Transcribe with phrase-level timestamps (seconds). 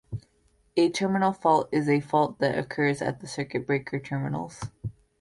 [0.75, 4.65] A terminal fault is a fault that occurs at the circuit breaker terminals.